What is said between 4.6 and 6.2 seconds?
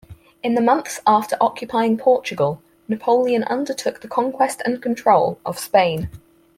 and control of Spain.